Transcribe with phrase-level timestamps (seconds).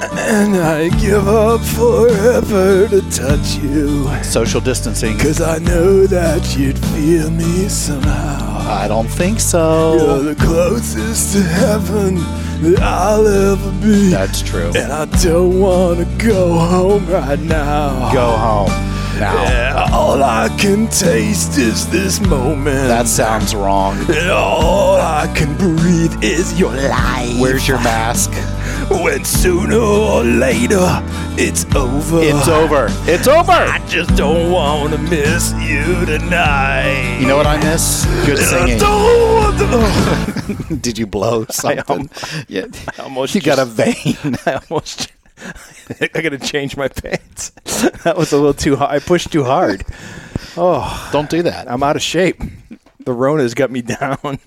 [0.00, 4.06] And I give up forever to touch you.
[4.22, 5.18] Social distancing.
[5.18, 8.58] Cause I know that you'd feel me somehow.
[8.70, 9.96] I don't think so.
[9.96, 12.16] You're the closest to heaven
[12.62, 14.10] that I'll ever be.
[14.10, 14.70] That's true.
[14.76, 18.12] And I don't wanna go home right now.
[18.12, 18.70] Go home
[19.18, 19.42] now.
[19.44, 22.88] Yeah, all I can taste is this moment.
[22.88, 23.98] That sounds wrong.
[24.08, 27.40] And all I can breathe is your life.
[27.40, 28.30] Where's your mask?
[28.90, 31.02] When sooner or later
[31.40, 32.20] it's over.
[32.22, 32.86] It's over.
[33.10, 33.52] It's over.
[33.52, 37.18] I just don't want to miss you tonight.
[37.20, 38.04] You know what I miss?
[38.26, 38.78] Good I singing.
[38.78, 39.58] don't want
[40.68, 40.76] to.
[40.80, 42.10] Did you blow something?
[42.48, 42.64] yeah.
[42.98, 44.16] I almost You got a vein.
[44.46, 45.12] I almost.
[46.00, 47.50] I gotta change my pants.
[48.04, 48.90] That was a little too hard.
[48.90, 49.84] I pushed too hard.
[50.56, 51.70] Oh, Don't do that.
[51.70, 52.42] I'm out of shape.
[53.04, 54.38] The Rona's got me down.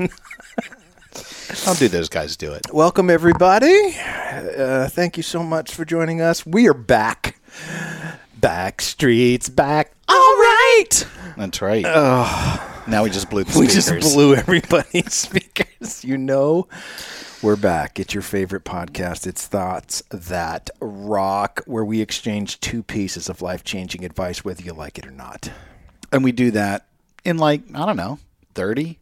[1.53, 2.65] How do those guys do it?
[2.73, 3.93] Welcome, everybody.
[3.97, 6.45] Uh, thank you so much for joining us.
[6.45, 7.39] We are back.
[8.39, 9.91] Back streets back.
[10.07, 10.89] All right.
[11.37, 11.83] That's right.
[12.87, 14.01] now we just blew the We speakers.
[14.01, 16.03] just blew everybody's speakers.
[16.03, 16.67] You know,
[17.43, 17.99] we're back.
[17.99, 19.27] It's your favorite podcast.
[19.27, 24.73] It's Thoughts That Rock, where we exchange two pieces of life changing advice, whether you
[24.73, 25.51] like it or not.
[26.11, 26.87] and we do that
[27.23, 28.17] in like, I don't know,
[28.55, 28.97] 30,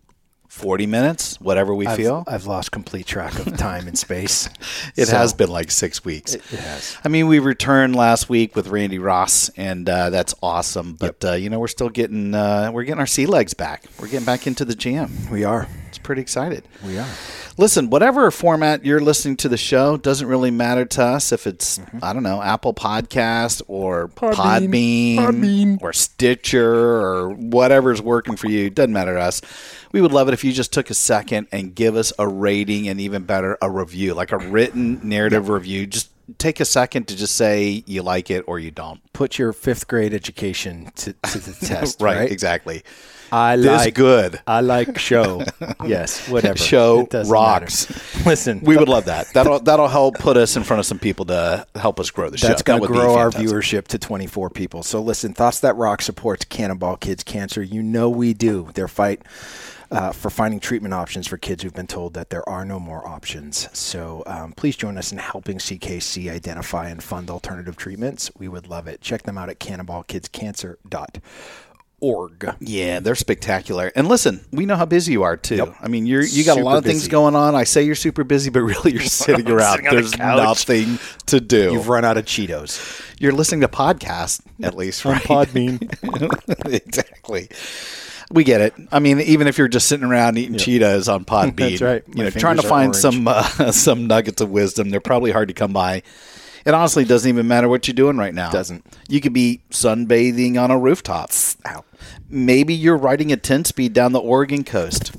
[0.50, 2.24] 40 minutes, whatever we I've, feel.
[2.28, 4.50] I've lost complete track of time and space.
[4.96, 6.34] It So- has been like six weeks.
[6.36, 6.98] It has.
[7.06, 10.94] I mean, we returned last week with Randy Ross, and uh, that's awesome.
[10.96, 13.86] But uh, you know, we're still getting uh, we're getting our sea legs back.
[14.00, 15.12] We're getting back into the jam.
[15.32, 15.68] We are.
[15.88, 16.64] It's pretty excited.
[16.86, 17.08] We are.
[17.58, 21.80] Listen, whatever format you're listening to the show doesn't really matter to us if it's
[21.80, 22.00] mm-hmm.
[22.02, 25.82] I don't know Apple Podcast or Podbean, Podbean.
[25.82, 28.70] or Stitcher or whatever's working for you.
[28.70, 29.42] Doesn't matter to us.
[29.92, 32.88] We would love it if you just took a second and give us a rating
[32.88, 35.88] and even better a review, like a written narrative review.
[35.88, 39.02] Just take a second to just say you like it or you don't.
[39.14, 42.02] Put your fifth grade education to, to the test.
[42.02, 42.84] right, right, exactly.
[43.32, 44.40] I This like good.
[44.48, 45.44] I like show.
[45.86, 46.58] yes, whatever.
[46.58, 47.90] Show rocks.
[47.90, 48.04] matter.
[48.30, 49.34] Listen, We would love that.
[49.34, 52.38] That'll that'll help put us in front of some people to help us grow the
[52.38, 52.48] show.
[52.48, 54.84] That's going to grow our viewership to 24 people.
[54.84, 57.62] So listen, Thoughts That Rock supports Cannonball Kids Cancer.
[57.62, 58.70] You know we do.
[58.74, 59.22] Their fight
[59.92, 63.08] uh, for finding treatment options for kids who've been told that there are no more
[63.08, 63.68] options.
[63.78, 68.32] So um, please join us in helping CKC identify and fund alternative treatments.
[68.38, 69.02] We would love it.
[69.02, 71.22] Check them out at cannonballkidscancer.org.
[72.60, 73.92] Yeah, they're spectacular.
[73.96, 75.74] And listen, we know how busy you are too.
[75.82, 77.56] I mean, you're you got a lot of things going on.
[77.56, 79.78] I say you're super busy, but really you're sitting around.
[79.78, 80.38] Sitting the There's couch.
[80.38, 81.74] nothing to do.
[81.74, 83.02] You've run out of Cheetos.
[83.20, 85.22] You're listening to podcasts at least, right?
[85.22, 85.82] Podbean.
[86.74, 87.50] exactly.
[88.32, 88.74] We get it.
[88.92, 92.04] I mean, even if you're just sitting around eating Cheetos on Podbean, That's right.
[92.08, 92.96] You know, trying to find orange.
[92.98, 96.04] some uh, some nuggets of wisdom, they're probably hard to come by.
[96.70, 98.52] It honestly doesn't even matter what you're doing right now.
[98.52, 98.86] Doesn't.
[99.08, 101.32] You could be sunbathing on a rooftop.
[101.66, 101.84] Ow.
[102.30, 105.12] Maybe you're riding a 10 speed down the Oregon coast.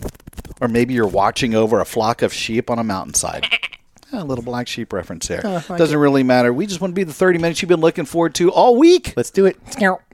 [0.61, 3.49] Or maybe you're watching over a flock of sheep on a mountainside.
[4.13, 5.41] a little black sheep reference there.
[5.43, 6.53] Oh, doesn't really matter.
[6.53, 9.15] We just want to be the 30 minutes you've been looking forward to all week.
[9.17, 9.59] Let's do it.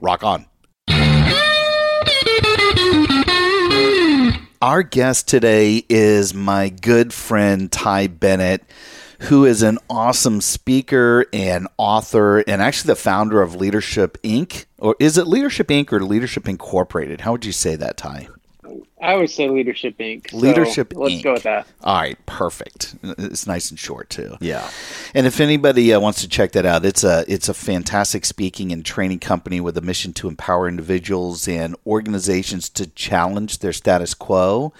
[0.01, 0.47] Rock on.
[4.59, 8.63] Our guest today is my good friend Ty Bennett,
[9.21, 14.65] who is an awesome speaker and author, and actually the founder of Leadership Inc.
[14.77, 15.91] Or is it Leadership Inc.
[15.91, 17.21] or Leadership Incorporated?
[17.21, 18.27] How would you say that, Ty?
[19.01, 20.31] I would say Leadership Inc.
[20.31, 21.23] So Leadership Let's Inc.
[21.23, 21.67] go with that.
[21.83, 22.95] All right, perfect.
[23.03, 24.35] It's nice and short too.
[24.39, 24.69] Yeah.
[25.13, 28.71] And if anybody uh, wants to check that out, it's a it's a fantastic speaking
[28.71, 34.13] and training company with a mission to empower individuals and organizations to challenge their status
[34.13, 34.73] quo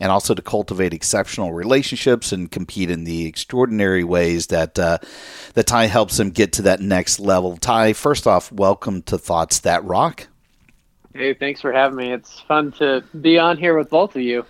[0.00, 4.98] and also to cultivate exceptional relationships and compete in the extraordinary ways that uh,
[5.54, 7.56] that Ty helps them get to that next level.
[7.58, 10.26] Ty, first off, welcome to Thoughts That Rock.
[11.12, 12.12] Hey, thanks for having me.
[12.12, 14.44] It's fun to be on here with both of you.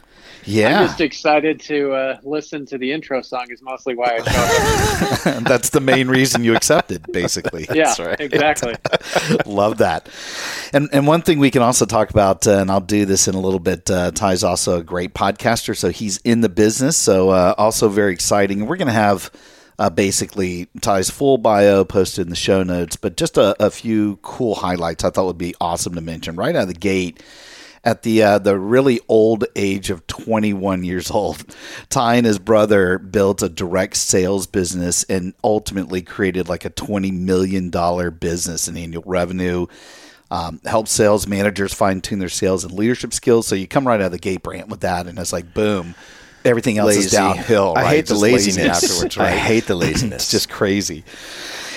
[0.44, 0.80] Yeah.
[0.80, 3.46] I'm just excited to uh, listen to the intro song.
[3.50, 5.44] Is mostly why I showed up.
[5.44, 7.66] That's the main reason you accepted, basically.
[7.74, 8.20] yeah, right.
[8.20, 8.74] exactly.
[9.46, 10.08] Love that.
[10.72, 13.34] And and one thing we can also talk about, uh, and I'll do this in
[13.34, 13.90] a little bit.
[13.90, 16.96] Uh, Ty's also a great podcaster, so he's in the business.
[16.96, 18.66] So uh, also very exciting.
[18.66, 19.30] We're going to have.
[19.78, 24.16] Uh, basically, Ty's full bio posted in the show notes, but just a, a few
[24.20, 27.22] cool highlights I thought would be awesome to mention right out of the gate
[27.84, 31.44] at the uh, the really old age of 21 years old.
[31.88, 37.10] Ty and his brother built a direct sales business and ultimately created like a 20
[37.10, 39.66] million dollar business in annual revenue.
[40.32, 43.46] Um, help sales managers fine tune their sales and leadership skills.
[43.48, 45.94] So you come right out of the gate, Brant, with that, and it's like boom.
[46.44, 47.16] Everything else is Lazy.
[47.16, 47.74] downhill.
[47.76, 48.84] I hate the Just lazy laziness.
[48.84, 49.18] afterwards.
[49.18, 50.22] I hate the laziness.
[50.22, 51.04] it's just crazy.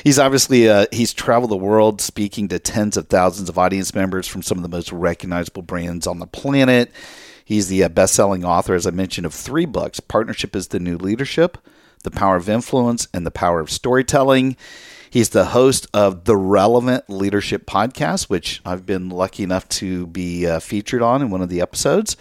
[0.03, 4.27] He's obviously uh, he's traveled the world speaking to tens of thousands of audience members
[4.27, 6.91] from some of the most recognizable brands on the planet.
[7.45, 10.97] He's the uh, best-selling author, as I mentioned, of three books: "Partnership is the New
[10.97, 11.57] Leadership,"
[12.03, 14.57] "The Power of Influence," and "The Power of Storytelling."
[15.09, 20.45] He's the host of the Relevant Leadership Podcast, which I've been lucky enough to be
[20.45, 22.17] uh, featured on in one of the episodes.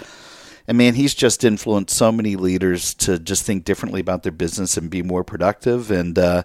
[0.68, 4.76] And man, he's just influenced so many leaders to just think differently about their business
[4.76, 5.90] and be more productive.
[5.90, 6.44] And, uh,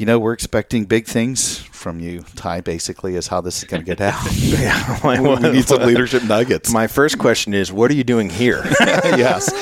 [0.00, 3.82] you know, we're expecting big things from you, Ty, basically, is how this is going
[3.82, 4.18] to get out.
[4.32, 4.98] yeah,
[5.42, 6.72] we need some leadership nuggets.
[6.72, 8.62] My first question is, what are you doing here?
[8.80, 9.52] yes.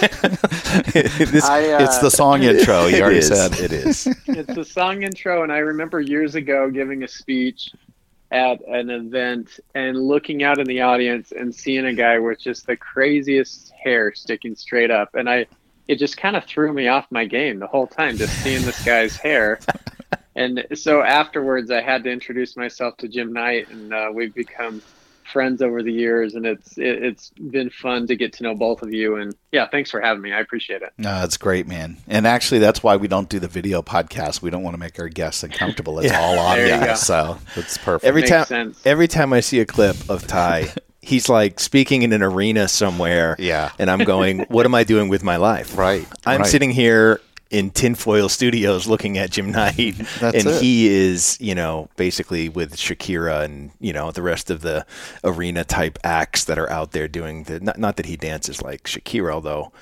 [0.93, 2.87] This- I, uh, it's the song intro.
[2.87, 3.27] You already is.
[3.27, 3.59] said.
[3.59, 4.07] It is.
[4.29, 7.73] it's a song intro, and I remember years ago giving a speech
[8.31, 12.65] at an event and looking out in the audience and seeing a guy with just
[12.69, 15.47] the craziest hair sticking straight up, and I
[15.89, 18.85] it just kind of threw me off my game the whole time just seeing this
[18.85, 19.59] guy's hair.
[20.39, 24.81] And so afterwards, I had to introduce myself to Jim Knight, and uh, we've become
[25.25, 28.83] friends over the years, and it's it, it's been fun to get to know both
[28.83, 29.17] of you.
[29.17, 30.33] And yeah, thanks for having me.
[30.33, 30.93] I appreciate it.
[30.97, 31.97] No, it's great, man.
[32.07, 34.41] And actually, that's why we don't do the video podcast.
[34.41, 35.99] We don't want to make our guests uncomfortable.
[35.99, 36.21] It's Yeah.
[36.21, 36.95] all There you audio, go.
[36.95, 38.05] so it's perfect.
[38.07, 38.87] Every Makes time, sense.
[38.87, 40.69] every time I see a clip of Ty,
[41.03, 43.37] he's like speaking in an arena somewhere.
[43.39, 43.73] Yeah.
[43.79, 46.47] and I'm going, "What am I doing with my life?" Right, I'm right.
[46.47, 47.21] sitting here
[47.51, 50.63] in tinfoil studios looking at Jim Knight, That's and it.
[50.63, 54.85] he is, you know, basically with Shakira and you know the rest of the
[55.25, 57.61] arena type acts that are out there doing the.
[57.61, 59.73] Not, not that he dances like Shakira, although.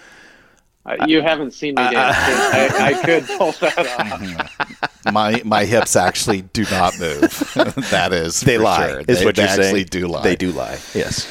[0.86, 1.94] Uh, you haven't seen me dance.
[1.94, 4.20] but I, I could pull that off.
[4.20, 5.12] Mm-hmm.
[5.12, 7.20] my my hips actually do not move.
[7.90, 8.88] that is, They for lie.
[8.88, 9.00] sure.
[9.08, 9.60] Is they, what they you're saying.
[9.62, 10.22] actually do lie.
[10.22, 10.78] They do lie.
[10.94, 11.24] Yes.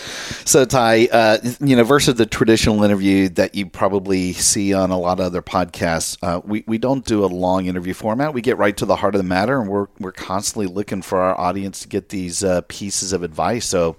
[0.46, 5.00] So Ty, uh, you know, versus the traditional interview that you probably see on a
[5.00, 8.34] lot of other podcasts, uh, we we don't do a long interview format.
[8.34, 11.20] We get right to the heart of the matter, and we're we're constantly looking for
[11.22, 13.66] our audience to get these uh, pieces of advice.
[13.66, 13.96] So,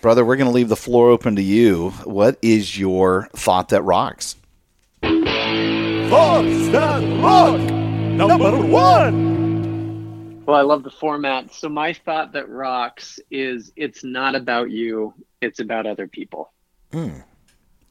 [0.00, 1.90] brother, we're going to leave the floor open to you.
[2.04, 4.36] What is your thought that rocks?
[6.08, 7.60] Thoughts that rock!
[7.60, 10.44] Number one!
[10.46, 11.52] Well, I love the format.
[11.52, 16.52] So my thought that rocks is it's not about you, it's about other people.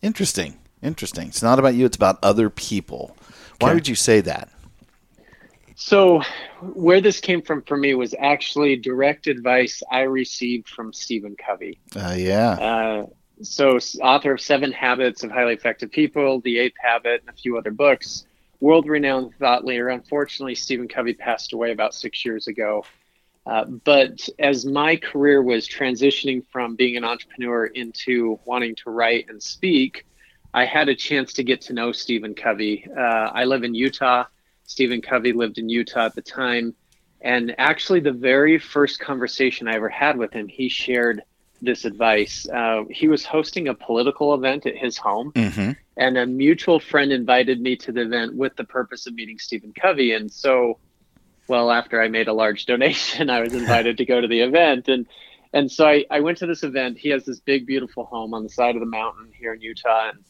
[0.01, 0.57] Interesting.
[0.81, 1.27] Interesting.
[1.27, 1.85] It's not about you.
[1.85, 3.17] It's about other people.
[3.59, 4.50] Why would you say that?
[5.75, 6.21] So
[6.62, 11.79] where this came from for me was actually direct advice I received from Stephen Covey.
[11.95, 12.51] Uh, yeah.
[12.51, 13.06] Uh,
[13.42, 17.58] so author of Seven Habits of Highly Effective People, The Eighth Habit, and a few
[17.58, 18.26] other books.
[18.62, 19.90] World-renowned thought leader.
[19.90, 22.86] Unfortunately, Stephen Covey passed away about six years ago.
[23.46, 29.28] Uh, but as my career was transitioning from being an entrepreneur into wanting to write
[29.30, 30.06] and speak,
[30.54, 32.88] I had a chance to get to know Stephen Covey.
[32.90, 34.24] Uh, I live in Utah.
[34.63, 36.74] Stephen Covey lived in Utah at the time.
[37.22, 41.24] And actually, the very first conversation I ever had with him, he shared
[41.65, 42.48] this advice.
[42.48, 45.72] Uh, he was hosting a political event at his home, Mm-hmm.
[45.98, 49.74] and a mutual friend invited me to the event with the purpose of meeting Stephen
[49.74, 50.13] Covey.
[50.13, 50.77] And so,
[51.48, 54.88] well, after I made a large donation, I was invited to go to the event.
[54.88, 55.05] And
[55.53, 56.98] and so I, I went to this event.
[56.98, 60.10] He has this big, beautiful home on the side of the mountain here in Utah.
[60.10, 60.24] And,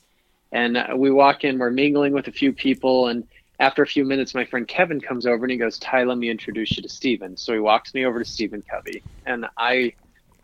[0.52, 3.08] and uh, we walk in, we're mingling with a few people.
[3.08, 3.28] And
[3.60, 6.30] after a few minutes, my friend Kevin comes over and he goes, Ty, let me
[6.30, 7.38] introduce you to Stephen.
[7.38, 9.02] So he walks me over to Stephen Covey.
[9.26, 9.94] And I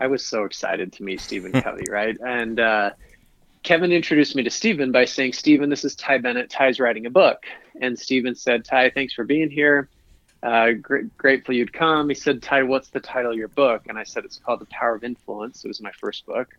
[0.02, 2.18] I was so excited to meet Stephen Covey, right?
[2.20, 2.90] And uh,
[3.62, 6.50] Kevin introduced me to Stephen by saying, Stephen, this is Ty Bennett.
[6.50, 7.44] Ty's writing a book.
[7.80, 9.90] And Stephen said, Ty, thanks for being here.
[10.42, 12.10] Uh, gr- grateful you'd come.
[12.10, 13.84] He said, Ty, what's the title of your book?
[13.88, 15.64] And I said, it's called The Power of Influence.
[15.64, 16.58] It was my first book.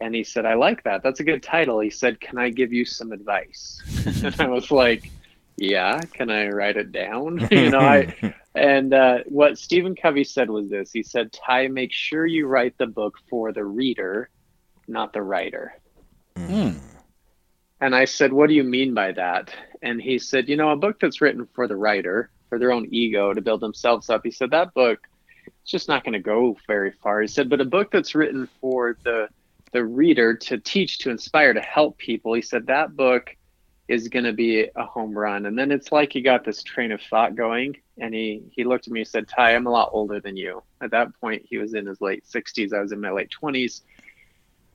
[0.00, 1.04] And he said, I like that.
[1.04, 1.78] That's a good title.
[1.78, 3.80] He said, Can I give you some advice?
[4.24, 5.08] and I was like,
[5.56, 7.46] Yeah, can I write it down?
[7.50, 11.92] you know, I And uh, what Stephen Covey said was this he said, Ty, make
[11.92, 14.30] sure you write the book for the reader,
[14.86, 15.74] not the writer.
[16.36, 16.78] Mm.
[17.80, 19.52] And I said, What do you mean by that?
[19.82, 22.86] And he said, You know, a book that's written for the writer, for their own
[22.90, 24.22] ego, to build themselves up.
[24.24, 25.00] He said, That book
[25.46, 27.20] it's just not going to go very far.
[27.20, 29.28] He said, But a book that's written for the
[29.72, 33.34] the reader to teach, to inspire, to help people, he said, That book
[33.86, 35.46] is going to be a home run.
[35.46, 38.86] And then it's like he got this train of thought going and he, he looked
[38.86, 40.62] at me and said, Ty, I'm a lot older than you.
[40.80, 42.72] At that point, he was in his late 60s.
[42.72, 43.82] I was in my late 20s.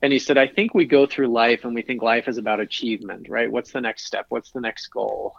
[0.02, 2.60] And he said, I think we go through life and we think life is about
[2.60, 3.52] achievement, right?
[3.52, 4.28] What's the next step?
[4.30, 5.36] What's the next goal?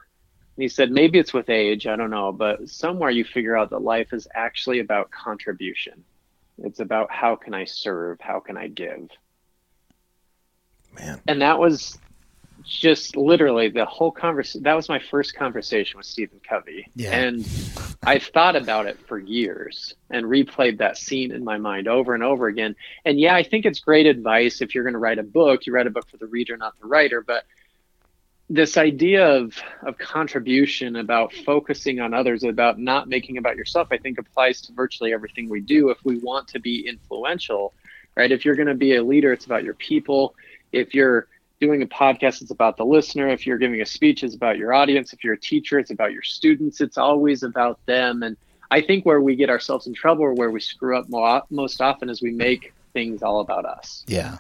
[0.56, 3.70] And he said, maybe it's with age, I don't know, but somewhere you figure out
[3.70, 6.04] that life is actually about contribution.
[6.58, 8.20] It's about how can I serve?
[8.20, 9.08] How can I give?
[10.92, 11.22] Man.
[11.26, 11.98] And that was
[12.64, 14.62] just literally the whole conversation.
[14.62, 16.86] That was my first conversation with Stephen Covey.
[16.94, 17.12] Yeah.
[17.16, 17.48] And
[18.02, 22.22] I've thought about it for years and replayed that scene in my mind over and
[22.22, 22.76] over again.
[23.04, 25.72] And yeah, I think it's great advice if you're going to write a book, you
[25.72, 27.20] write a book for the reader, not the writer.
[27.20, 27.44] But
[28.48, 33.96] this idea of, of contribution, about focusing on others, about not making about yourself, I
[33.96, 37.72] think applies to virtually everything we do if we want to be influential,
[38.16, 38.32] right?
[38.32, 40.34] If you're going to be a leader, it's about your people.
[40.72, 41.28] If you're
[41.60, 43.28] doing a podcast, it's about the listener.
[43.28, 45.12] If you're giving a speech, it's about your audience.
[45.12, 46.80] If you're a teacher, it's about your students.
[46.80, 48.22] It's always about them.
[48.22, 48.36] And
[48.70, 51.06] I think where we get ourselves in trouble or where we screw up
[51.50, 54.04] most often is we make things all about us.
[54.06, 54.38] Yeah.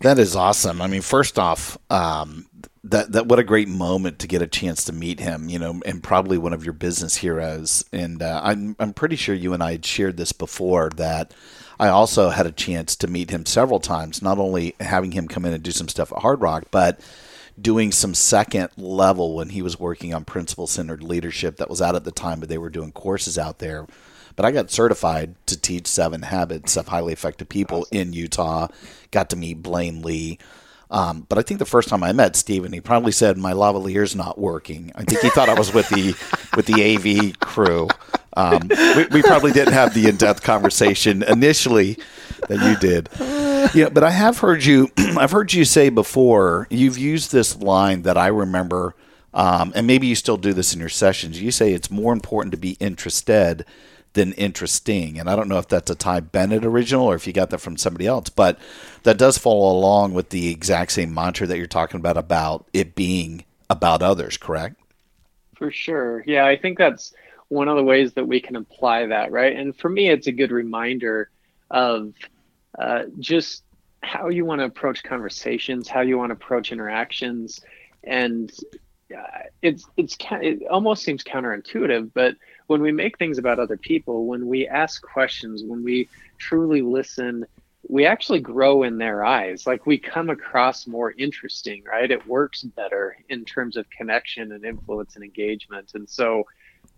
[0.00, 0.80] That is awesome.
[0.80, 2.46] I mean, first off, um,
[2.84, 5.80] that that what a great moment to get a chance to meet him, you know,
[5.84, 7.84] and probably one of your business heroes.
[7.92, 11.34] And uh, I'm I'm pretty sure you and I had shared this before that
[11.80, 15.44] I also had a chance to meet him several times, not only having him come
[15.44, 17.00] in and do some stuff at Hard Rock, but
[17.60, 21.94] doing some second level when he was working on principle centered leadership that was out
[21.94, 23.86] at the time, but they were doing courses out there.
[24.36, 28.68] But I got certified to teach seven habits of highly effective people in Utah.
[29.10, 30.38] Got to meet Blaine Lee.
[30.90, 34.16] Um, but I think the first time I met Stephen, he probably said my lavalier's
[34.16, 34.90] not working.
[34.94, 36.14] I think he thought I was with the
[36.56, 37.88] with the AV crew.
[38.36, 41.98] Um, we, we, probably didn't have the in-depth conversation initially
[42.48, 43.08] that you did.
[43.74, 44.90] Yeah, but I have heard you.
[44.96, 46.68] I've heard you say before.
[46.70, 48.94] You've used this line that I remember,
[49.34, 51.42] um, and maybe you still do this in your sessions.
[51.42, 53.64] You say it's more important to be interested
[54.18, 55.16] than interesting.
[55.20, 57.60] And I don't know if that's a Ty Bennett original or if you got that
[57.60, 58.58] from somebody else, but
[59.04, 62.96] that does follow along with the exact same mantra that you're talking about about it
[62.96, 64.36] being about others.
[64.36, 64.74] Correct?
[65.56, 66.24] For sure.
[66.26, 67.14] Yeah, I think that's
[67.46, 69.56] one of the ways that we can apply that, right?
[69.56, 71.30] And for me, it's a good reminder
[71.70, 72.12] of
[72.76, 73.62] uh, just
[74.02, 77.60] how you want to approach conversations, how you want to approach interactions,
[78.02, 78.52] and
[79.16, 79.22] uh,
[79.62, 82.36] it's it's it almost seems counterintuitive, but
[82.68, 86.08] when we make things about other people, when we ask questions, when we
[86.38, 87.44] truly listen,
[87.88, 89.66] we actually grow in their eyes.
[89.66, 92.10] Like we come across more interesting, right?
[92.10, 96.44] It works better in terms of connection and influence and engagement, and so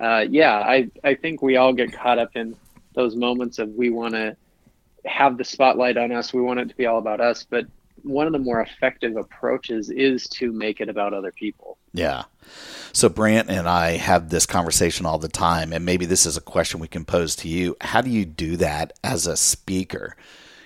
[0.00, 2.57] uh, yeah, I, I think we all get caught up in
[2.95, 4.37] those moments of we want to
[5.05, 6.33] have the spotlight on us.
[6.33, 7.47] We want it to be all about us.
[7.49, 7.67] But
[8.02, 11.78] one of the more effective approaches is to make it about other people.
[11.92, 12.25] Yeah.
[12.92, 16.40] So Brant and I have this conversation all the time, and maybe this is a
[16.40, 17.76] question we can pose to you.
[17.80, 20.16] How do you do that as a speaker?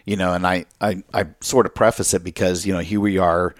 [0.04, 3.18] You know, and I, I, I sort of preface it because, you know, here we
[3.18, 3.54] are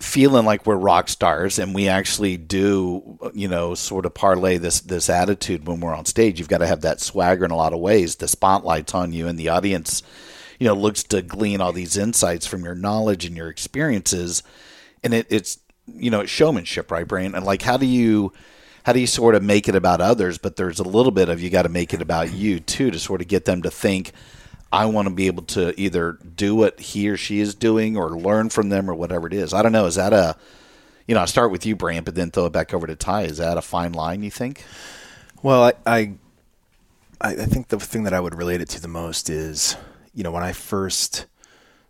[0.00, 4.80] feeling like we're rock stars and we actually do you know sort of parlay this
[4.82, 7.72] this attitude when we're on stage you've got to have that swagger in a lot
[7.72, 10.04] of ways the spotlight's on you and the audience
[10.58, 14.42] you know looks to glean all these insights from your knowledge and your experiences
[15.02, 18.32] and it, it's you know it's showmanship right Brant and like how do you
[18.84, 21.40] how do you sort of make it about others but there's a little bit of
[21.40, 24.12] you got to make it about you too to sort of get them to think
[24.70, 28.10] I want to be able to either do what he or she is doing or
[28.10, 29.54] learn from them or whatever it is.
[29.54, 29.86] I don't know.
[29.86, 30.36] Is that a,
[31.06, 33.22] you know, I start with you, Brant, but then throw it back over to Ty.
[33.22, 34.62] Is that a fine line, you think?
[35.42, 36.16] Well, I, I,
[37.20, 39.76] I think the thing that I would relate it to the most is,
[40.18, 41.26] you know, when I first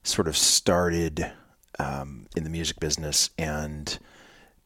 [0.02, 1.32] sort of started
[1.78, 3.98] um, in the music business and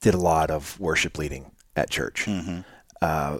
[0.00, 2.24] did a lot of worship leading at church.
[2.24, 2.62] Mm-hmm.
[3.00, 3.38] Uh,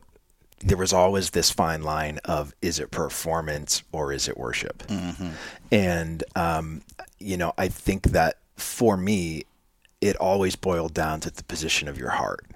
[0.61, 4.85] there was always this fine line of is it performance or is it worship?
[4.87, 5.31] Mm-hmm.
[5.73, 6.83] And, um,
[7.19, 9.43] you know, I think that for me,
[10.01, 12.47] it always boiled down to the position of your heart.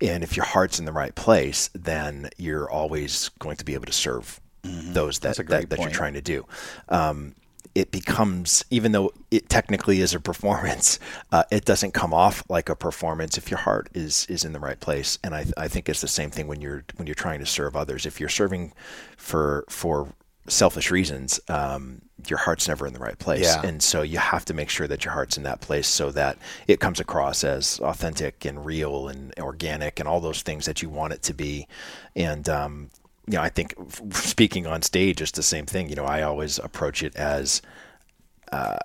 [0.00, 3.86] And if your heart's in the right place, then you're always going to be able
[3.86, 4.92] to serve mm-hmm.
[4.92, 6.46] those that, that, that, you're trying to do.
[6.88, 7.34] Um,
[7.74, 10.98] it becomes even though it technically is a performance,
[11.32, 14.60] uh, it doesn't come off like a performance if your heart is is in the
[14.60, 15.18] right place.
[15.22, 17.76] And I, I think it's the same thing when you're when you're trying to serve
[17.76, 18.06] others.
[18.06, 18.72] If you're serving
[19.16, 20.08] for for
[20.48, 23.44] selfish reasons, um, your heart's never in the right place.
[23.44, 23.62] Yeah.
[23.64, 26.38] And so you have to make sure that your heart's in that place so that
[26.66, 30.88] it comes across as authentic and real and organic and all those things that you
[30.88, 31.68] want it to be.
[32.16, 32.90] And, um,
[33.28, 33.74] you know, I think
[34.12, 35.90] speaking on stage is the same thing.
[35.90, 37.60] You know, I always approach it as
[38.50, 38.78] uh,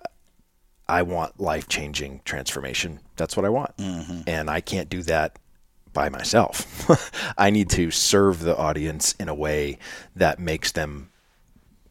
[0.88, 3.00] I want life changing transformation.
[3.16, 3.72] That's what I want.
[4.28, 5.40] And I can't do that
[5.94, 6.90] by myself.
[7.38, 9.78] I need to serve the audience in a way
[10.16, 11.10] that makes them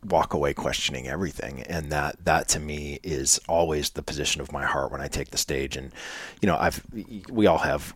[0.05, 4.65] walk away questioning everything and that that to me is always the position of my
[4.65, 5.93] heart when I take the stage and
[6.41, 6.85] you know I've
[7.31, 7.95] we all have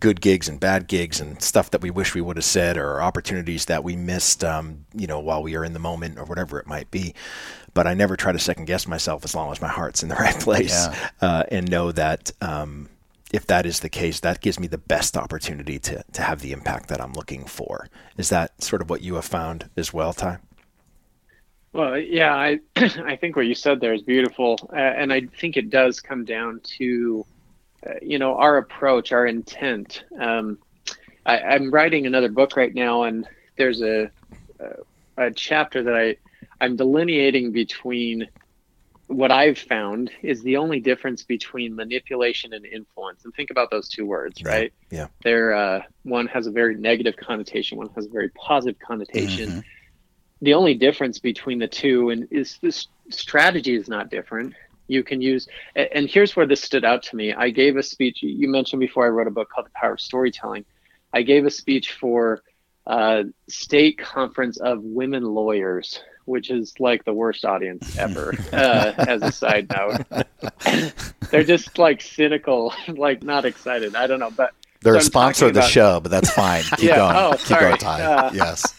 [0.00, 3.02] good gigs and bad gigs and stuff that we wish we would have said or
[3.02, 6.58] opportunities that we missed um, you know while we are in the moment or whatever
[6.58, 7.14] it might be
[7.74, 10.14] but I never try to second guess myself as long as my heart's in the
[10.26, 11.08] right place Yeah.
[11.20, 12.88] uh, and know that um,
[13.32, 16.52] if that is the case, that gives me the best opportunity to, to have the
[16.52, 17.88] impact that I'm looking for.
[18.18, 20.38] Is that sort of what you have found as well, Ty?
[21.72, 25.56] Well, yeah, I I think what you said there is beautiful, uh, and I think
[25.56, 27.26] it does come down to,
[28.00, 30.04] you know, our approach, our intent.
[30.18, 30.58] Um,
[31.24, 34.10] I, I'm writing another book right now, and there's a
[34.60, 36.16] a, a chapter that I
[36.60, 38.28] I'm delineating between
[39.08, 43.24] what I've found is the only difference between manipulation and influence.
[43.24, 44.72] And think about those two words, right?
[44.90, 45.08] Yeah.
[45.22, 49.64] They're uh, one has a very negative connotation, one has a very positive connotation
[50.42, 54.52] the only difference between the two and is this strategy is not different
[54.88, 58.22] you can use and here's where this stood out to me i gave a speech
[58.22, 60.64] you mentioned before i wrote a book called the power of storytelling
[61.12, 62.42] i gave a speech for
[62.86, 69.22] uh, state conference of women lawyers which is like the worst audience ever uh, as
[69.22, 70.04] a side note
[71.30, 75.04] they're just like cynical like not excited i don't know but They're so a I'm
[75.06, 76.62] sponsor of the about- show, but that's fine.
[76.76, 76.96] Keep Yeah.
[76.96, 77.16] going.
[77.16, 77.64] Oh, Keep sorry.
[77.66, 78.02] going, Ty.
[78.02, 78.74] Uh, yes.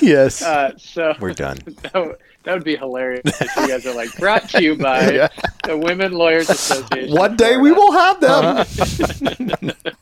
[0.00, 0.40] Yes.
[0.42, 1.58] uh, so We're done.
[1.82, 5.28] that, would- that would be hilarious if you guys are like brought to you by
[5.64, 7.14] the Women Lawyers Association.
[7.14, 9.70] One day we will have them.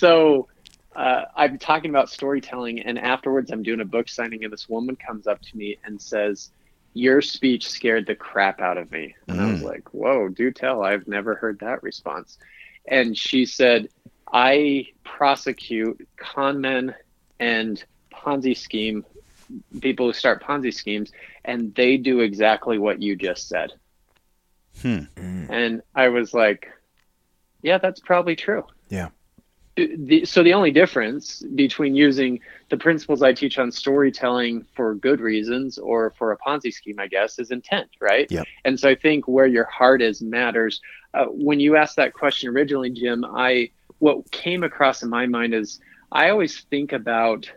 [0.00, 0.48] So
[0.96, 4.96] uh, I'm talking about storytelling, and afterwards I'm doing a book signing, and this woman
[4.96, 6.52] comes up to me and says,
[6.94, 10.82] "Your speech scared the crap out of me." And I was like, "Whoa, do tell!
[10.82, 12.38] I've never heard that response."
[12.88, 13.90] And she said,
[14.32, 16.94] "I prosecute con men
[17.38, 19.04] and Ponzi scheme
[19.80, 21.12] people who start Ponzi schemes,
[21.44, 23.72] and they do exactly what you just said."
[24.82, 25.04] Hmm.
[25.50, 26.68] And I was like,
[27.62, 29.10] "Yeah, that's probably true." Yeah.
[29.76, 35.20] the, so the only difference between using the principles I teach on storytelling for good
[35.20, 38.30] reasons or for a Ponzi scheme, I guess, is intent, right?
[38.30, 38.46] Yep.
[38.64, 40.80] And so I think where your heart is matters.
[41.14, 45.54] Uh, when you asked that question originally, Jim, I what came across in my mind
[45.54, 45.80] is
[46.12, 47.50] I always think about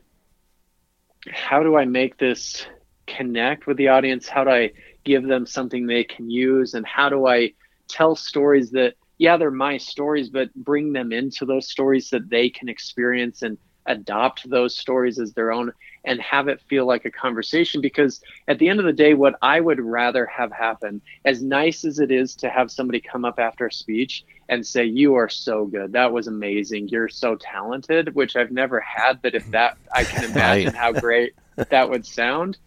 [1.32, 2.66] how do I make this
[3.08, 4.28] connect with the audience?
[4.28, 4.72] How do I
[5.04, 6.74] give them something they can use?
[6.74, 7.54] And how do I
[7.88, 12.50] tell stories that yeah, they're my stories, but bring them into those stories that they
[12.50, 15.72] can experience and adopt those stories as their own
[16.06, 17.82] and have it feel like a conversation.
[17.82, 21.86] Because at the end of the day, what I would rather have happen, as nice
[21.86, 25.30] as it is to have somebody come up after a speech and say, You are
[25.30, 25.94] so good.
[25.94, 26.90] That was amazing.
[26.90, 31.34] You're so talented, which I've never had, but if that, I can imagine how great
[31.70, 32.58] that would sound.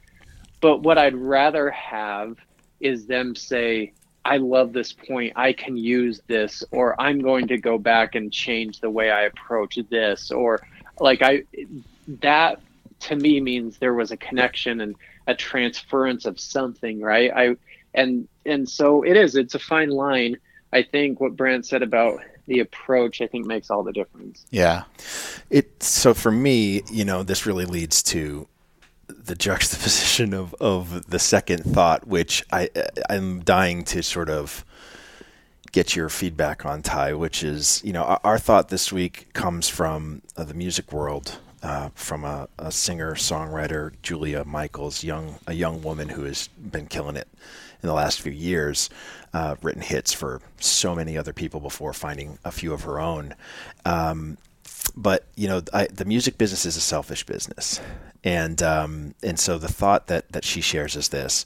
[0.60, 2.36] But what I'd rather have
[2.80, 3.92] is them say,
[4.24, 5.34] I love this point.
[5.36, 9.22] I can use this, or I'm going to go back and change the way I
[9.22, 10.66] approach this, or
[10.98, 11.44] like I,
[12.20, 12.60] that
[13.00, 14.94] to me means there was a connection and
[15.26, 17.30] a transference of something, right?
[17.34, 17.56] I,
[17.94, 20.36] and, and so it is, it's a fine line.
[20.72, 24.46] I think what Brant said about the approach, I think makes all the difference.
[24.50, 24.84] Yeah.
[25.50, 28.48] It so for me, you know, this really leads to
[29.08, 32.70] the juxtaposition of, of the second thought, which I
[33.10, 34.64] I'm dying to sort of
[35.72, 39.68] get your feedback on Ty, which is you know our, our thought this week comes
[39.68, 45.54] from uh, the music world, uh, from a, a singer songwriter Julia Michaels, young a
[45.54, 47.28] young woman who has been killing it
[47.82, 48.90] in the last few years,
[49.32, 53.34] uh, written hits for so many other people before finding a few of her own.
[53.84, 54.38] Um,
[54.96, 57.80] but you know, I, the music business is a selfish business,
[58.24, 61.44] and um, and so the thought that that she shares is this: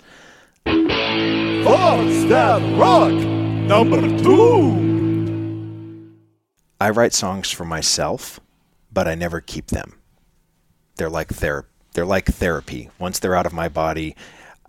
[0.65, 4.91] Thoughts that rock number two.
[6.81, 8.41] I write songs for myself,
[8.93, 10.00] but I never keep them.
[11.01, 12.91] They're like ther- They're like therapy.
[12.99, 14.15] Once they're out of my body,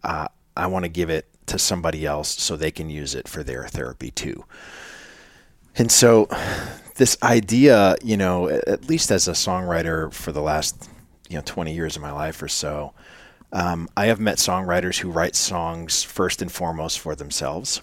[0.01, 3.43] uh, I want to give it to somebody else so they can use it for
[3.43, 4.45] their therapy too.
[5.75, 6.29] And so,
[6.95, 10.89] this idea, you know, at least as a songwriter for the last,
[11.29, 12.93] you know, 20 years of my life or so,
[13.51, 17.81] um, I have met songwriters who write songs first and foremost for themselves.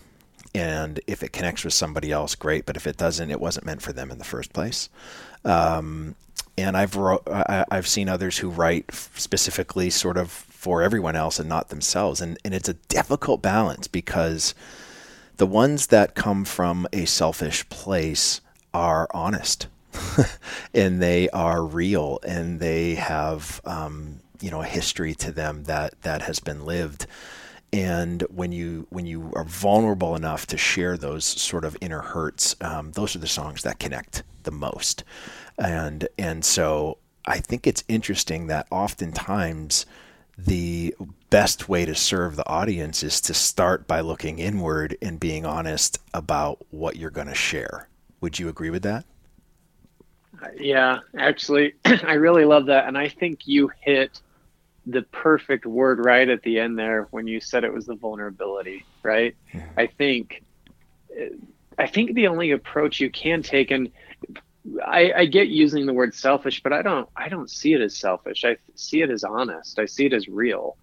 [0.54, 2.64] And if it connects with somebody else, great.
[2.64, 4.88] But if it doesn't, it wasn't meant for them in the first place.
[5.44, 6.14] Um,
[6.59, 11.38] and I've wrote, I, have seen others who write specifically sort of for everyone else
[11.38, 14.55] and not themselves, and and it's a difficult balance because
[15.37, 18.40] the ones that come from a selfish place
[18.75, 19.68] are honest,
[20.75, 26.01] and they are real, and they have um, you know a history to them that
[26.03, 27.07] that has been lived.
[27.73, 32.57] And when you when you are vulnerable enough to share those sort of inner hurts
[32.62, 35.05] um, those are the songs that connect the most
[35.59, 39.87] and and so I think it's interesting that oftentimes
[40.38, 40.94] the
[41.31, 45.99] best way to serve the audience is to start by looking inward and being honest
[46.14, 47.88] about what you're going to share.
[48.21, 49.05] Would you agree with that?
[50.57, 52.87] Yeah, actually, I really love that.
[52.87, 54.21] And I think you hit
[54.87, 58.87] the perfect word right at the end there when you said it was the vulnerability,
[59.03, 59.35] right?
[59.53, 59.81] Mm-hmm.
[59.81, 60.44] I think.
[61.79, 63.90] I think the only approach you can take, and
[64.85, 67.96] I, I, get using the word selfish, but I don't I don't see it as
[67.96, 68.44] selfish.
[68.44, 69.78] I see it as honest.
[69.78, 70.76] I see it as real.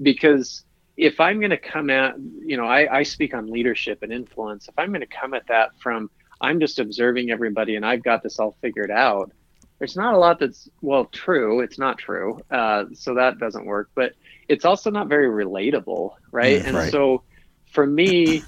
[0.00, 0.64] Because
[0.96, 4.68] if I'm going to come at, you know, I, I speak on leadership and influence.
[4.68, 8.22] If I'm going to come at that from I'm just observing everybody and I've got
[8.22, 9.30] this all figured out,
[9.78, 11.60] there's not a lot that's well true.
[11.60, 12.40] It's not true.
[12.50, 13.90] Uh, so that doesn't work.
[13.94, 14.12] But
[14.48, 16.62] it's also not very relatable, right?
[16.62, 16.90] Mm, and right.
[16.90, 17.22] so
[17.72, 18.42] for me,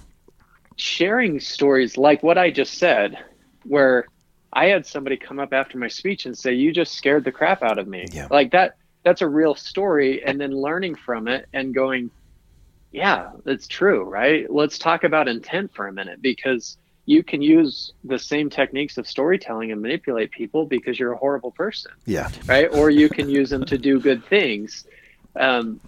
[0.77, 3.19] sharing stories like what I just said,
[3.65, 4.07] where
[4.53, 7.63] I had somebody come up after my speech and say, "You just scared the crap
[7.63, 8.29] out of me." Yeah.
[8.31, 8.77] Like that.
[9.05, 12.11] That's a real story, and then learning from it and going,
[12.93, 14.51] "Yeah, that's true." Right?
[14.51, 19.09] Let's talk about intent for a minute because you can use the same techniques of
[19.09, 21.91] storytelling and manipulate people because you're a horrible person.
[22.05, 22.31] Yeah.
[22.47, 22.73] Right?
[22.73, 24.87] Or you can use them to do good things.
[25.35, 25.81] Um,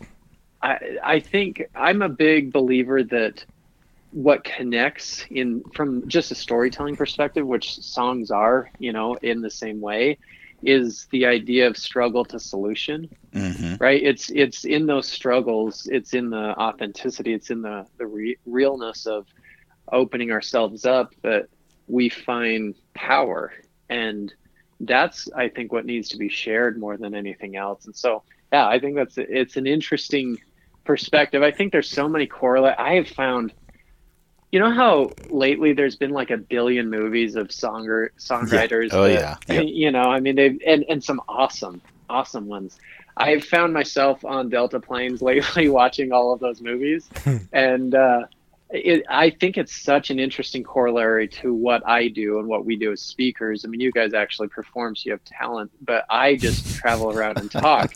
[0.60, 3.44] I, I think I'm a big believer that
[4.14, 9.50] what connects in from just a storytelling perspective, which songs are, you know, in the
[9.50, 10.16] same way,
[10.62, 13.10] is the idea of struggle to solution.
[13.32, 13.82] Mm-hmm.
[13.82, 14.00] Right?
[14.00, 19.06] It's it's in those struggles, it's in the authenticity, it's in the the re- realness
[19.06, 19.26] of
[19.90, 21.48] opening ourselves up that
[21.88, 23.52] we find power
[23.90, 24.32] and
[24.80, 28.66] that's i think what needs to be shared more than anything else and so yeah
[28.66, 30.38] i think that's it's an interesting
[30.84, 33.52] perspective i think there's so many correlate i have found
[34.54, 38.92] you know how lately there's been like a billion movies of songer songwriters.
[38.92, 38.96] Yeah.
[38.96, 39.54] Oh that, yeah.
[39.54, 39.64] Yep.
[39.74, 42.78] You know, I mean they've and, and some awesome, awesome ones.
[43.16, 47.10] I've found myself on Delta planes lately watching all of those movies,
[47.52, 48.26] and uh,
[48.70, 52.76] it, I think it's such an interesting corollary to what I do and what we
[52.76, 53.64] do as speakers.
[53.64, 57.38] I mean, you guys actually perform, so you have talent, but I just travel around
[57.38, 57.92] and talk.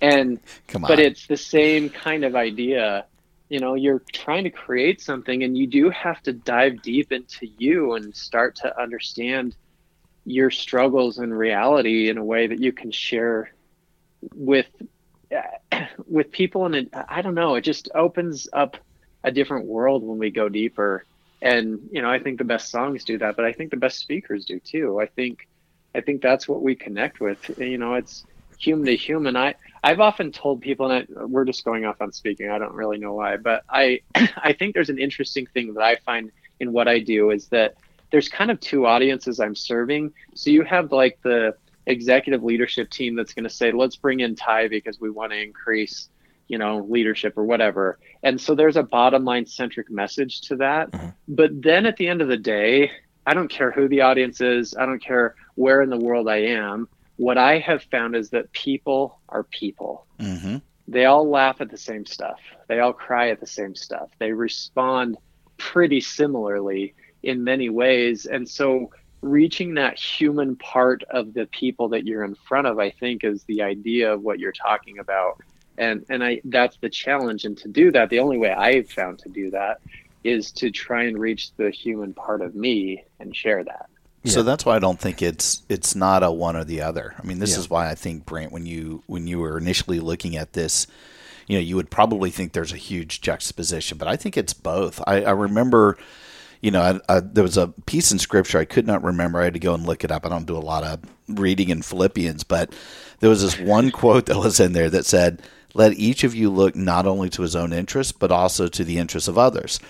[0.00, 0.40] And
[0.72, 3.04] but it's the same kind of idea
[3.50, 7.46] you know you're trying to create something and you do have to dive deep into
[7.58, 9.56] you and start to understand
[10.24, 13.52] your struggles and reality in a way that you can share
[14.34, 14.66] with
[16.06, 16.64] with people.
[16.66, 18.76] And it, i don't know it just opens up
[19.24, 21.04] a different world when we go deeper.
[21.42, 23.98] And you know i think the best songs do that but i think the best
[23.98, 25.00] speakers do too.
[25.00, 25.48] I think
[25.94, 27.58] i think that's what we connect with.
[27.58, 28.24] You know it's
[28.58, 29.36] human to human.
[29.36, 32.50] I I've often told people, and I, we're just going off on speaking.
[32.50, 35.96] I don't really know why, but I I think there's an interesting thing that I
[35.96, 37.76] find in what I do is that
[38.10, 40.12] there's kind of two audiences I'm serving.
[40.34, 41.54] So you have like the
[41.86, 45.40] executive leadership team that's going to say, let's bring in Ty because we want to
[45.40, 46.08] increase,
[46.48, 47.98] you know, leadership or whatever.
[48.22, 50.90] And so there's a bottom line centric message to that.
[50.90, 51.08] Mm-hmm.
[51.28, 52.90] But then at the end of the day,
[53.26, 54.74] I don't care who the audience is.
[54.76, 56.88] I don't care where in the world I am
[57.20, 60.06] what I have found is that people are people.
[60.18, 60.56] Mm-hmm.
[60.88, 62.40] They all laugh at the same stuff.
[62.66, 64.08] They all cry at the same stuff.
[64.18, 65.18] They respond
[65.58, 68.24] pretty similarly in many ways.
[68.24, 72.88] And so, reaching that human part of the people that you're in front of, I
[72.88, 75.42] think, is the idea of what you're talking about.
[75.76, 77.44] And and I that's the challenge.
[77.44, 79.82] And to do that, the only way I've found to do that
[80.24, 83.89] is to try and reach the human part of me and share that.
[84.24, 87.14] So that's why I don't think it's it's not a one or the other.
[87.18, 87.58] I mean, this yeah.
[87.60, 90.86] is why I think Brant, when you when you were initially looking at this,
[91.46, 95.02] you know, you would probably think there's a huge juxtaposition, but I think it's both.
[95.06, 95.96] I, I remember,
[96.60, 99.40] you know, I, I, there was a piece in scripture I could not remember.
[99.40, 100.26] I had to go and look it up.
[100.26, 102.74] I don't do a lot of reading in Philippians, but
[103.20, 105.42] there was this one quote that was in there that said,
[105.74, 108.98] let each of you look not only to his own interests, but also to the
[108.98, 109.80] interests of others.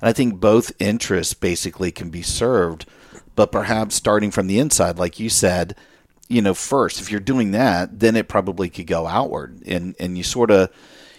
[0.00, 2.86] And I think both interests basically can be served,
[3.34, 5.74] but perhaps starting from the inside, like you said,
[6.28, 9.62] you know, first, if you're doing that, then it probably could go outward.
[9.66, 10.70] And, and you sort of,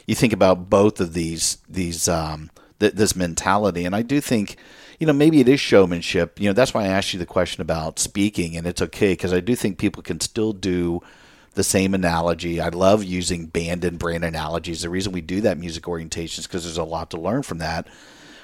[0.07, 2.49] you think about both of these, these, um,
[2.79, 3.85] th- this mentality.
[3.85, 4.57] And I do think,
[4.99, 6.39] you know, maybe it is showmanship.
[6.39, 9.33] You know, that's why I asked you the question about speaking, and it's okay because
[9.33, 11.01] I do think people can still do
[11.53, 12.59] the same analogy.
[12.59, 14.81] I love using band and brand analogies.
[14.81, 17.59] The reason we do that music orientation is because there's a lot to learn from
[17.59, 17.87] that.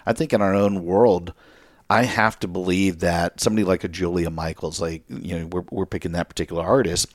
[0.05, 1.33] I think in our own world,
[1.89, 5.85] I have to believe that somebody like a Julia Michaels, like you know, we're we're
[5.85, 7.13] picking that particular artist.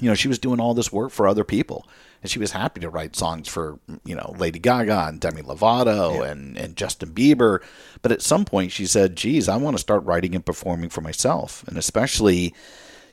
[0.00, 1.86] You know, she was doing all this work for other people,
[2.22, 6.16] and she was happy to write songs for you know Lady Gaga and Demi Lovato
[6.16, 6.30] yeah.
[6.30, 7.60] and and Justin Bieber.
[8.02, 11.00] But at some point, she said, "Geez, I want to start writing and performing for
[11.00, 12.54] myself," and especially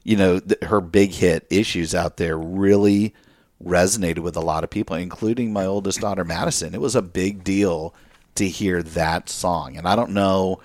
[0.07, 3.13] you know, th- her big hit issues out there really
[3.61, 6.73] resonated with a lot of people, including my oldest daughter, Madison.
[6.73, 7.93] It was a big deal
[8.35, 9.75] to hear that song.
[9.75, 10.59] And I don't know,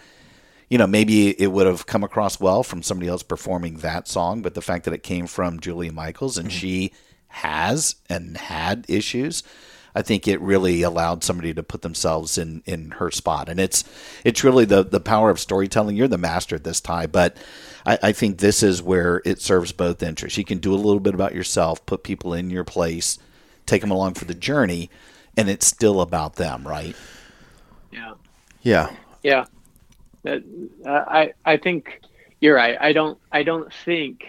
[0.73, 4.41] you know, maybe it would have come across well from somebody else performing that song,
[4.41, 6.59] but the fact that it came from Julia Michaels and mm-hmm.
[6.59, 6.93] she
[7.29, 9.43] has and had issues.
[9.95, 13.85] I think it really allowed somebody to put themselves in, in her spot, and it's
[14.25, 15.95] it's really the the power of storytelling.
[15.95, 17.37] You're the master at this, Ty, but
[17.85, 20.39] I, I think this is where it serves both interests.
[20.39, 23.19] You can do a little bit about yourself, put people in your place,
[23.67, 24.89] take them along for the journey,
[25.37, 26.97] and it's still about them, right?
[27.91, 28.15] Yeah.
[28.63, 28.91] Yeah.
[29.23, 29.45] Yeah.
[30.27, 30.39] Uh,
[30.87, 32.01] I I think
[32.41, 32.77] you're right.
[32.81, 34.25] I don't I don't think.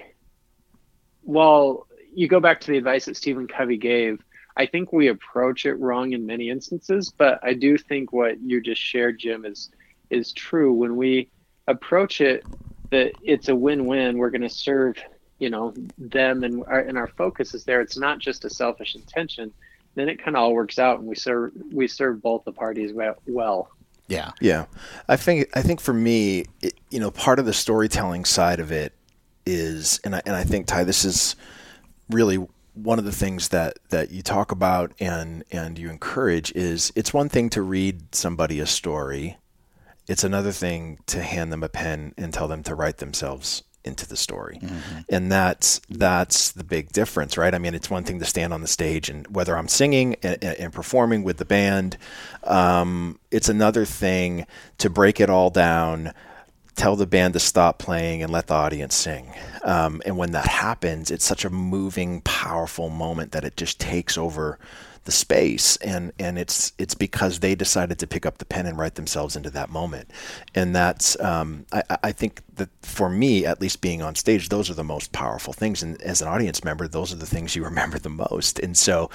[1.24, 4.22] Well, you go back to the advice that Stephen Covey gave.
[4.56, 8.62] I think we approach it wrong in many instances, but I do think what you
[8.62, 9.72] just shared, Jim, is
[10.10, 10.74] is true.
[10.74, 11.30] When we
[11.68, 12.46] approach it
[12.94, 14.18] that it's a win-win.
[14.18, 14.98] We're going to serve,
[15.40, 17.82] you know, them, and our, and our focus is there.
[17.82, 19.52] It's not just a selfish intention.
[19.96, 22.94] Then it kind of all works out, and we serve we serve both the parties
[23.28, 23.70] well.
[24.08, 24.66] Yeah, yeah.
[25.08, 28.72] I think I think for me, it, you know, part of the storytelling side of
[28.72, 28.94] it
[29.46, 31.36] is, and I and I think Ty, this is
[32.10, 36.92] really one of the things that that you talk about and and you encourage is
[36.96, 39.38] it's one thing to read somebody a story
[40.08, 44.08] it's another thing to hand them a pen and tell them to write themselves into
[44.08, 44.60] the story.
[44.62, 45.00] Mm-hmm.
[45.10, 47.54] And that's that's the big difference, right?
[47.54, 50.44] I mean, it's one thing to stand on the stage and whether I'm singing and,
[50.44, 51.98] and performing with the band,
[52.44, 54.46] um, it's another thing
[54.78, 56.14] to break it all down,
[56.76, 59.34] tell the band to stop playing and let the audience sing.
[59.64, 64.18] Um, and when that happens, it's such a moving, powerful moment that it just takes
[64.18, 64.60] over
[65.06, 68.78] the space and and it's it's because they decided to pick up the pen and
[68.78, 70.10] write themselves into that moment.
[70.56, 74.70] And that's um, I, I think that for me at least being on stage those
[74.70, 75.84] are the most powerful things.
[75.84, 78.60] And as an audience member those are the things you remember the most.
[78.60, 79.10] And so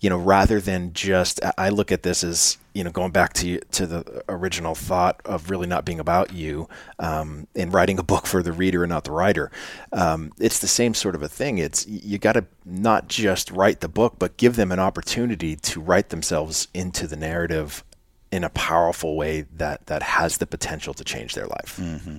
[0.00, 3.60] you know rather than just I look at this as you know, going back to
[3.60, 8.26] to the original thought of really not being about you um, and writing a book
[8.26, 9.50] for the reader and not the writer,
[9.92, 11.58] um, it's the same sort of a thing.
[11.58, 15.80] It's you got to not just write the book, but give them an opportunity to
[15.80, 17.84] write themselves into the narrative
[18.32, 21.78] in a powerful way that that has the potential to change their life.
[21.80, 22.18] Mm-hmm.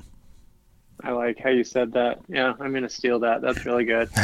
[1.06, 2.20] I like how you said that.
[2.28, 3.42] Yeah, I'm going to steal that.
[3.42, 4.10] That's really good.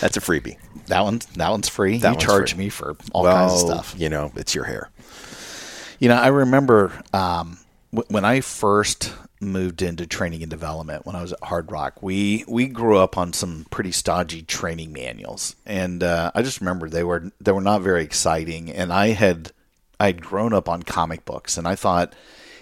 [0.00, 0.58] That's a freebie.
[0.86, 1.98] That one's that one's free.
[1.98, 2.64] That you one's charge free.
[2.64, 3.94] me for all well, kinds of stuff.
[3.96, 4.90] You know, it's your hair.
[6.00, 7.58] You know, I remember um,
[7.92, 12.02] w- when I first moved into training and development when I was at Hard Rock.
[12.02, 16.88] We we grew up on some pretty stodgy training manuals, and uh, I just remember
[16.88, 18.70] they were they were not very exciting.
[18.72, 19.52] And I had
[20.00, 22.14] I had grown up on comic books, and I thought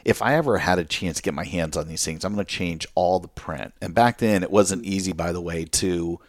[0.07, 2.47] if I ever had a chance to get my hands on these things, I'm going
[2.47, 3.75] to change all the print.
[3.83, 6.21] And back then, it wasn't easy, by the way, to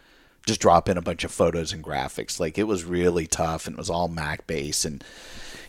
[0.44, 2.40] just drop in a bunch of photos and graphics.
[2.40, 5.04] Like it was really tough and it was all Mac based and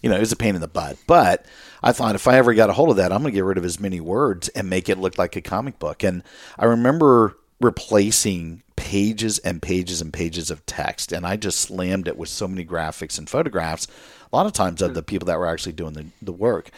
[0.02, 0.98] you know, it was a pain in the butt.
[1.06, 1.46] But
[1.84, 3.60] I thought if I ever got a hold of that, I'm going to get rid
[3.60, 6.02] of as many words and make it look like a comic book.
[6.02, 6.24] And
[6.58, 12.18] I remember replacing pages and pages and pages of text and I just slammed it
[12.18, 13.86] with so many graphics and photographs
[14.32, 16.72] a lot of times of the people that were actually doing the, the work.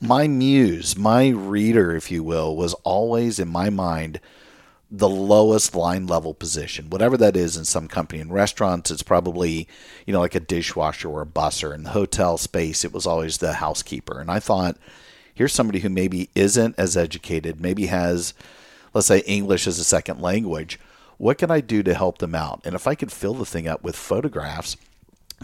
[0.00, 4.18] My muse, my reader, if you will, was always in my mind
[4.90, 8.20] the lowest line level position, whatever that is in some company.
[8.20, 9.68] In restaurants, it's probably,
[10.06, 11.74] you know, like a dishwasher or a busser.
[11.74, 14.20] In the hotel space, it was always the housekeeper.
[14.20, 14.78] And I thought,
[15.34, 18.32] here's somebody who maybe isn't as educated, maybe has,
[18.94, 20.80] let's say, English as a second language.
[21.18, 22.62] What can I do to help them out?
[22.64, 24.78] And if I could fill the thing up with photographs,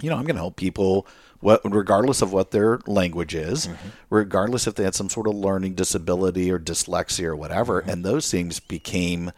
[0.00, 1.06] you know, I'm going to help people
[1.40, 3.88] what, regardless of what their language is, mm-hmm.
[4.10, 7.80] regardless if they had some sort of learning disability or dyslexia or whatever.
[7.80, 7.90] Mm-hmm.
[7.90, 9.32] And those things became,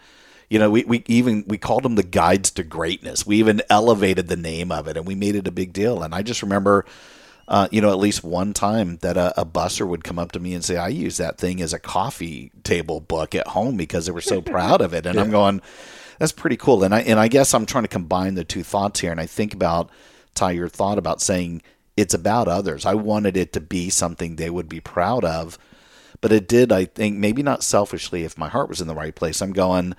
[0.48, 3.26] You know, we, we even we called them the guides to greatness.
[3.26, 6.02] We even elevated the name of it and we made it a big deal.
[6.02, 6.84] And I just remember
[7.48, 10.38] uh, you know, at least one time that a, a busser would come up to
[10.38, 14.04] me and say, I use that thing as a coffee table book at home because
[14.04, 15.06] they were so proud of it.
[15.06, 15.22] And yeah.
[15.22, 15.62] I'm going,
[16.18, 16.84] that's pretty cool.
[16.84, 19.10] And I, and I guess I'm trying to combine the two thoughts here.
[19.10, 19.90] And I think about,
[20.34, 21.62] Ty, your thought about saying
[21.98, 22.86] it's about others.
[22.86, 25.58] I wanted it to be something they would be proud of.
[26.20, 29.14] But it did, I think, maybe not selfishly, if my heart was in the right
[29.14, 29.40] place.
[29.40, 29.94] I'm going,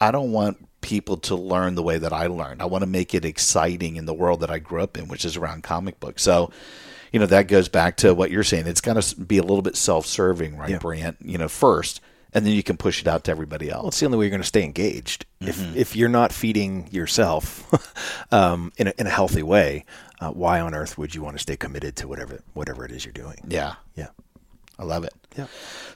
[0.00, 2.62] I don't want people to learn the way that I learned.
[2.62, 5.24] I want to make it exciting in the world that I grew up in, which
[5.24, 6.22] is around comic books.
[6.22, 6.50] So,
[7.12, 8.66] you know, that goes back to what you're saying.
[8.68, 10.78] It's got to be a little bit self-serving, right, yeah.
[10.78, 11.16] Brant?
[11.20, 12.00] You know, first,
[12.32, 13.82] and then you can push it out to everybody else.
[13.82, 15.24] Well, it's the only way you're going to stay engaged.
[15.40, 15.48] Mm-hmm.
[15.48, 17.64] If if you're not feeding yourself
[18.32, 19.84] um, in a, in a healthy way,
[20.24, 23.04] uh, why on earth would you want to stay committed to whatever whatever it is
[23.04, 23.36] you're doing?
[23.46, 24.08] Yeah, yeah.
[24.78, 25.14] I love it.
[25.36, 25.46] Yeah.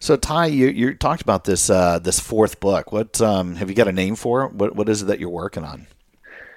[0.00, 2.92] So Ty, you you talked about this uh, this fourth book.
[2.92, 4.52] What um, have you got a name for it?
[4.52, 5.86] What what is it that you're working on?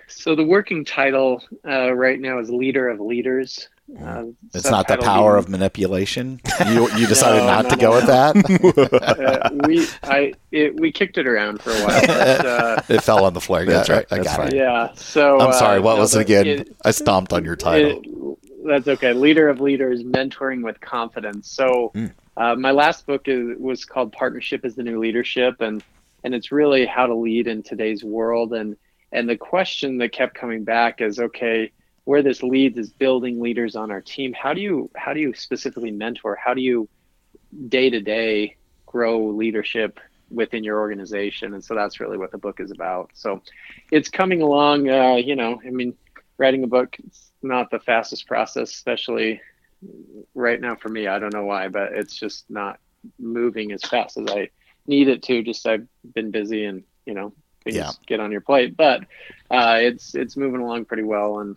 [0.08, 3.70] So the working title uh, right now is Leader of Leaders.
[4.00, 6.40] Uh, it's not the power of manipulation.
[6.66, 8.90] You you decided no, not no, to no, go with that.
[9.54, 12.08] uh, we I it, we kicked it around for a while.
[12.08, 13.66] But, uh, it fell on the floor.
[13.66, 14.06] That's yeah, right.
[14.12, 14.56] I got it.
[14.56, 14.94] Yeah.
[14.96, 15.80] So I'm sorry.
[15.80, 16.48] Uh, what was it again?
[16.48, 18.02] It, I stomped on your title.
[18.04, 19.14] It, that's okay.
[19.14, 21.50] Leader of leaders, mentoring with confidence.
[21.50, 22.12] So, mm.
[22.38, 25.84] uh, my last book is, was called "Partnership is the New Leadership," and
[26.24, 28.54] and it's really how to lead in today's world.
[28.54, 28.78] And
[29.12, 31.72] and the question that kept coming back is, okay,
[32.06, 34.34] where this leads is building leaders on our team.
[34.34, 36.36] How do you how do you specifically mentor?
[36.36, 36.90] How do you
[37.68, 41.54] day to day grow leadership within your organization?
[41.54, 43.12] And so that's really what the book is about.
[43.14, 43.42] So,
[43.92, 44.90] it's coming along.
[44.90, 45.96] Uh, you know, I mean,
[46.38, 49.42] writing a book is not the fastest process, especially
[50.34, 51.08] right now for me.
[51.08, 52.80] I don't know why, but it's just not
[53.20, 54.50] moving as fast as I
[54.88, 55.44] need it to.
[55.44, 57.34] Just I've been busy and you know
[57.64, 57.92] things yeah.
[58.08, 59.02] get on your plate, but
[59.50, 61.40] uh, it's it's moving along pretty well.
[61.40, 61.56] And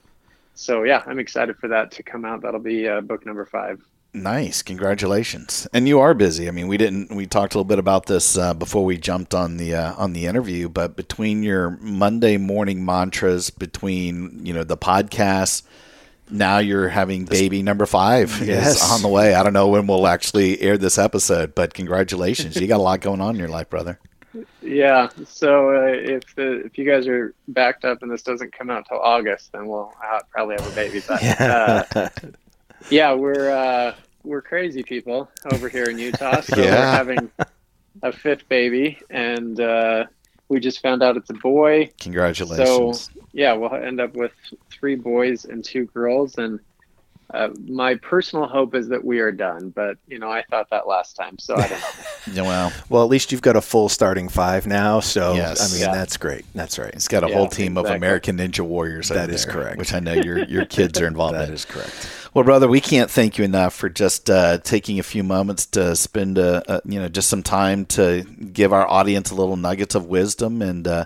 [0.54, 2.42] so yeah, I'm excited for that to come out.
[2.42, 3.84] That'll be uh, book number five.
[4.16, 5.66] Nice, congratulations!
[5.72, 6.46] And you are busy.
[6.46, 7.10] I mean, we didn't.
[7.10, 10.12] We talked a little bit about this uh, before we jumped on the uh, on
[10.12, 10.68] the interview.
[10.68, 15.64] But between your Monday morning mantras, between you know the podcast,
[16.30, 18.76] now you're having baby number five yes.
[18.76, 19.34] is on the way.
[19.34, 22.54] I don't know when we'll actually air this episode, but congratulations!
[22.54, 23.98] you got a lot going on in your life, brother.
[24.62, 25.08] Yeah.
[25.26, 28.86] So uh, if the if you guys are backed up and this doesn't come out
[28.88, 29.92] till August, then we'll
[30.30, 31.02] probably have a baby.
[31.06, 32.08] But uh,
[32.90, 36.40] yeah, we're uh, we're crazy people over here in Utah.
[36.42, 36.70] So yeah.
[36.70, 37.30] we're having
[38.02, 40.06] a fifth baby, and uh,
[40.48, 41.90] we just found out it's a boy.
[42.00, 43.00] Congratulations.
[43.00, 44.32] So yeah, we'll end up with
[44.70, 46.60] three boys and two girls, and
[47.32, 50.86] uh, my personal hope is that we are done, but you know, I thought that
[50.86, 51.86] last time, so I don't know.
[52.32, 55.60] yeah, well, well, at least you've got a full starting five now, so yes.
[55.60, 55.94] I mean, yeah.
[55.94, 56.44] that's great.
[56.54, 56.92] That's right.
[56.92, 57.90] It's got a yeah, whole team exactly.
[57.92, 59.08] of American Ninja Warriors.
[59.08, 59.78] That is there, correct.
[59.78, 61.48] Which I know your your kids are involved that in.
[61.48, 62.08] That is correct.
[62.34, 65.94] Well, brother, we can't thank you enough for just uh, taking a few moments to
[65.94, 69.94] spend, uh, uh, you know, just some time to give our audience a little nuggets
[69.94, 71.04] of wisdom and uh,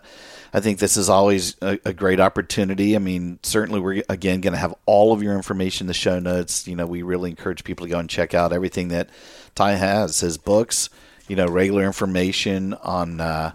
[0.53, 2.97] I think this is always a, a great opportunity.
[2.97, 6.19] I mean, certainly we're again going to have all of your information in the show
[6.19, 6.67] notes.
[6.67, 9.11] You know, we really encourage people to go and check out everything that
[9.55, 10.89] Ty has, his books,
[11.29, 13.53] you know, regular information on uh,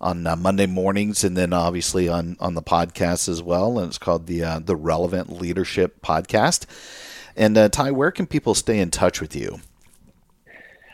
[0.00, 3.78] on uh, Monday mornings, and then obviously on on the podcast as well.
[3.78, 6.66] And it's called the uh, the Relevant Leadership Podcast.
[7.36, 9.60] And uh, Ty, where can people stay in touch with you?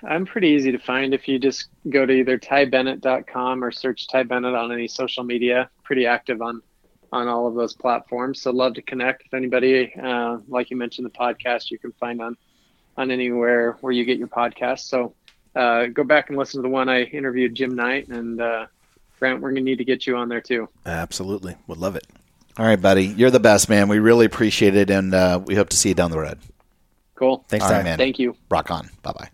[0.03, 4.25] I'm pretty easy to find if you just go to either tybennett.com or search Ty
[4.25, 5.71] Bennett on any social media.
[5.85, 6.63] Pretty active on
[7.13, 8.43] on all of those platforms.
[8.43, 9.95] So love to connect with anybody.
[9.95, 12.37] Uh, like you mentioned, the podcast you can find on
[12.97, 14.81] on anywhere where you get your podcast.
[14.81, 15.15] So
[15.55, 18.67] uh, go back and listen to the one I interviewed Jim Knight and uh,
[19.19, 19.41] Brant.
[19.41, 20.69] We're gonna need to get you on there too.
[20.85, 22.07] Absolutely, would love it.
[22.59, 23.89] All right, buddy, you're the best, man.
[23.89, 26.39] We really appreciate it, and uh, we hope to see you down the road.
[27.15, 27.45] Cool.
[27.49, 27.99] Thanks, right, man.
[27.99, 28.37] Thank you.
[28.51, 28.91] Rock on.
[29.03, 29.31] Bye bye.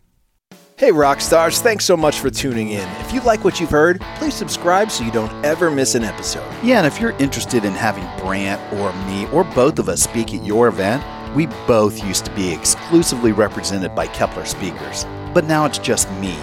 [0.84, 2.86] Hey, rock stars, thanks so much for tuning in.
[3.00, 6.46] If you like what you've heard, please subscribe so you don't ever miss an episode.
[6.62, 10.34] Yeah, and if you're interested in having Brant or me or both of us speak
[10.34, 11.02] at your event,
[11.34, 15.06] we both used to be exclusively represented by Keppler speakers.
[15.32, 16.34] But now it's just me.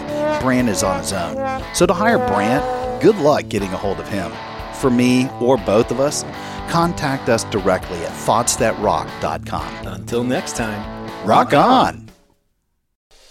[0.41, 1.35] Brant is on his own.
[1.75, 4.31] So to hire Brant, good luck getting a hold of him.
[4.73, 6.23] For me or both of us,
[6.67, 9.85] contact us directly at thoughtsthatrock.com.
[9.85, 12.00] Until next time, rock on.